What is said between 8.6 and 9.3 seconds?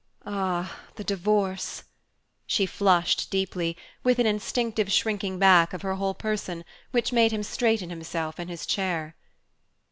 chair.